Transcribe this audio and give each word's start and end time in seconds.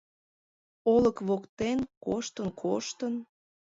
Олык 0.93 1.17
воктен 1.27 1.79
коштын-коштын 2.05 3.13